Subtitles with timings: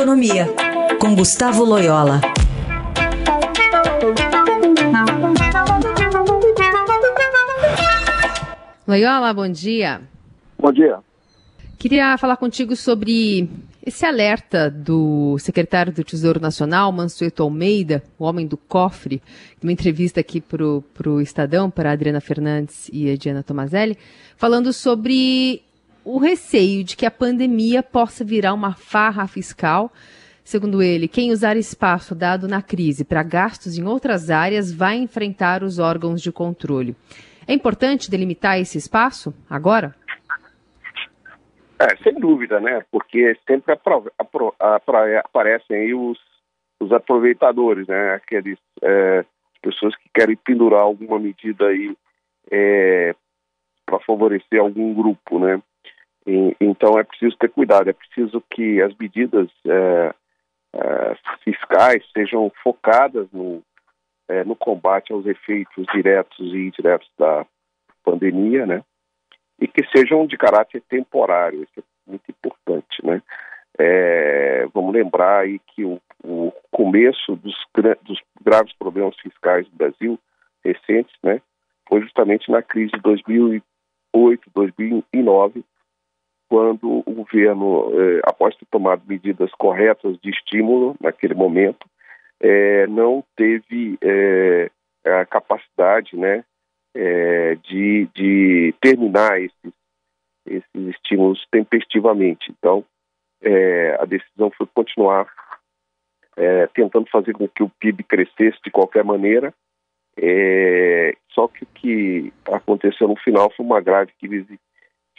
[0.00, 0.46] Economia,
[0.98, 2.22] com Gustavo Loyola.
[8.88, 10.00] Loyola, bom dia.
[10.58, 11.00] Bom dia.
[11.78, 13.50] Queria falar contigo sobre
[13.84, 19.20] esse alerta do secretário do Tesouro Nacional, Mansueto Almeida, o homem do cofre,
[19.62, 20.64] numa entrevista aqui para
[21.10, 23.98] o Estadão, para a Adriana Fernandes e a Diana Tomazelli,
[24.38, 25.62] falando sobre
[26.04, 29.92] o receio de que a pandemia possa virar uma farra fiscal.
[30.42, 35.62] Segundo ele, quem usar espaço dado na crise para gastos em outras áreas vai enfrentar
[35.62, 36.96] os órgãos de controle.
[37.46, 39.94] É importante delimitar esse espaço agora?
[41.78, 42.84] É, sem dúvida, né?
[42.90, 43.74] Porque sempre
[45.24, 46.18] aparecem aí os,
[46.78, 48.14] os aproveitadores, né?
[48.14, 49.24] Aqueles é,
[49.62, 51.96] pessoas que querem pendurar alguma medida aí
[52.50, 53.14] é,
[53.86, 55.62] para favorecer algum grupo, né?
[56.26, 60.14] E, então é preciso ter cuidado, é preciso que as medidas é,
[60.74, 63.62] é, fiscais sejam focadas no,
[64.28, 67.46] é, no combate aos efeitos diretos e indiretos da
[68.04, 68.84] pandemia, né?
[69.60, 73.22] e que sejam de caráter temporário, isso é muito importante, né?
[73.78, 77.54] É, vamos lembrar aí que o, o começo dos,
[78.02, 80.18] dos, graves problemas fiscais do Brasil
[80.64, 81.40] recentes, né,
[81.88, 85.64] foi justamente na crise de 2008, 2009,
[86.50, 91.88] quando o governo, é, após ter tomado medidas corretas de estímulo naquele momento,
[92.40, 94.68] é, não teve é,
[95.06, 96.44] a capacidade, né,
[96.92, 99.72] é, de, de terminar esses,
[100.44, 102.50] esses estímulos tempestivamente.
[102.50, 102.84] Então,
[103.40, 105.32] é, a decisão foi continuar
[106.36, 109.54] é, tentando fazer com que o PIB crescesse de qualquer maneira,
[111.30, 114.58] só que o que aconteceu no final foi uma grave crise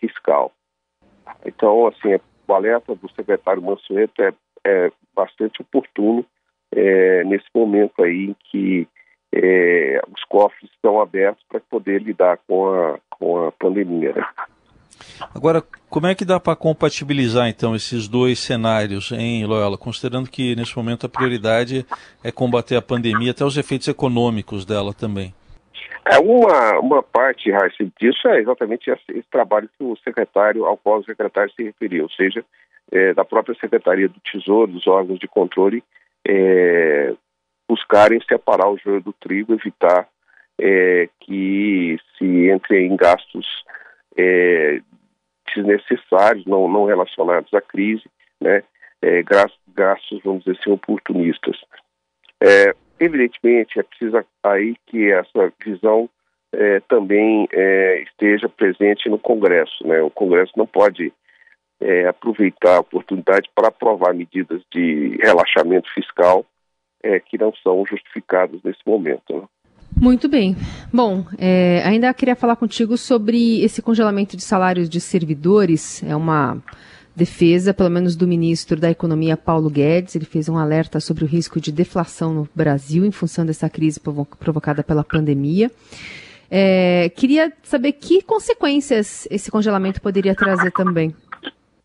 [0.00, 0.52] fiscal.
[1.44, 4.32] Então, assim, o alerta do secretário Mansueto é,
[4.64, 6.24] é bastante oportuno
[6.72, 8.86] é, nesse momento aí em que
[9.32, 14.12] é, os cofres estão abertos para poder lidar com a, com a pandemia.
[14.12, 14.26] Né?
[15.34, 19.78] Agora, como é que dá para compatibilizar então esses dois cenários, hein, Loyola?
[19.78, 21.86] Considerando que nesse momento a prioridade
[22.22, 25.34] é combater a pandemia, até os efeitos econômicos dela também.
[26.10, 30.76] É uma, uma parte, Raíssa, disso é exatamente esse, esse, trabalho que o secretário, ao
[30.76, 32.42] qual o secretário se referiu, ou seja,
[32.90, 35.84] é, da própria Secretaria do Tesouro, dos órgãos de controle,
[36.26, 37.12] é,
[37.68, 40.08] buscarem separar o joio do trigo, evitar
[40.58, 43.46] é, que se entre em gastos
[44.16, 44.80] é,
[45.54, 48.04] desnecessários, não, não relacionados à crise,
[48.40, 48.62] né,
[49.02, 51.56] é, gastos, vamos dizer assim, oportunistas.
[52.40, 56.08] É, evidentemente, é preciso aí que essa visão
[56.52, 59.86] é, também é, esteja presente no Congresso.
[59.86, 60.00] Né?
[60.02, 61.12] O Congresso não pode
[61.80, 66.44] é, aproveitar a oportunidade para aprovar medidas de relaxamento fiscal
[67.02, 69.32] é, que não são justificados nesse momento.
[69.32, 69.42] Né?
[69.96, 70.54] Muito bem.
[70.92, 76.02] Bom, é, ainda queria falar contigo sobre esse congelamento de salários de servidores.
[76.02, 76.62] É uma
[77.18, 80.16] defesa, pelo menos do ministro da Economia, Paulo Guedes.
[80.16, 84.00] Ele fez um alerta sobre o risco de deflação no Brasil em função dessa crise
[84.00, 85.70] provocada pela pandemia.
[86.50, 91.14] É, queria saber que consequências esse congelamento poderia trazer também.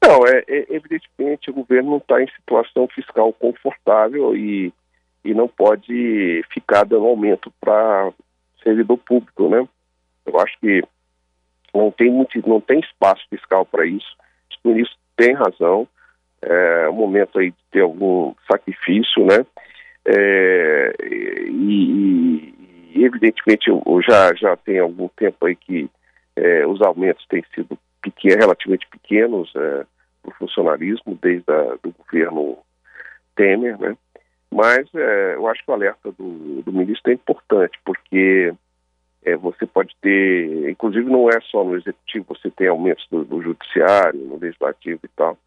[0.02, 4.72] Não, é, é evidentemente o governo não está em situação fiscal confortável e
[5.24, 8.12] e não pode ficar dando aumento para
[8.62, 9.68] servidor público, né?
[10.26, 10.84] Eu acho que
[11.74, 14.16] não tem muito, não tem espaço fiscal para isso.
[14.64, 15.88] O ministro tem razão.
[16.42, 19.46] É o momento aí de ter algum sacrifício, né?
[20.06, 22.54] É, e,
[22.94, 25.90] e, evidentemente eu, já já tem algum tempo aí que
[26.36, 29.86] é, os aumentos têm sido pequenos, relativamente pequenos é,
[30.22, 32.58] para o funcionalismo desde a, do governo
[33.36, 33.96] Temer, né?
[34.52, 38.54] Mas é, eu acho que o alerta do, do ministro é importante, porque
[39.26, 43.42] é, você pode ter, inclusive não é só no executivo, você tem aumentos do, do
[43.42, 45.38] judiciário, no legislativo e tal.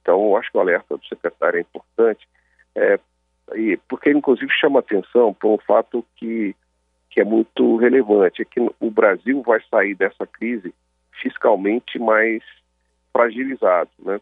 [0.00, 2.28] Então, eu acho que o alerta do secretário é importante,
[2.74, 2.98] é,
[3.54, 6.54] e, porque inclusive chama atenção por um fato que,
[7.10, 10.72] que é muito relevante, é que o Brasil vai sair dessa crise
[11.20, 12.42] fiscalmente mais
[13.12, 14.20] fragilizado, né?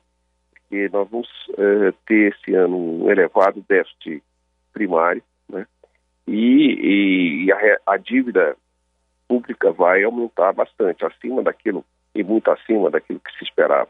[0.67, 4.23] porque nós vamos uh, ter esse ano um elevado déficit
[4.73, 5.67] primário, né?
[6.27, 8.57] E, e a, a, dívida
[9.29, 11.85] pública vai aumentar bastante, acima daquilo
[12.15, 13.89] e muito acima daquilo que se esperava.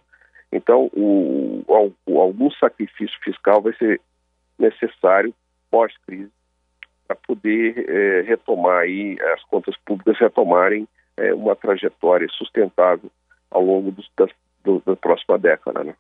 [0.53, 1.63] Então, o,
[2.07, 4.01] o algum sacrifício fiscal vai ser
[4.59, 5.35] necessário
[5.71, 6.31] pós-crise
[7.07, 13.11] para poder eh, retomar aí as contas públicas retomarem eh, uma trajetória sustentável
[13.51, 14.31] ao longo das,
[14.65, 15.95] do, da próxima década, né?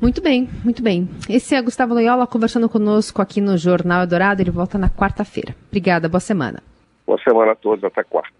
[0.00, 1.08] Muito bem, muito bem.
[1.28, 4.42] Esse é Gustavo Loyola conversando conosco aqui no Jornal Eldorado.
[4.42, 5.54] Ele volta na quarta-feira.
[5.68, 6.60] Obrigada, boa semana.
[7.06, 8.34] Boa semana a todos, até quarta.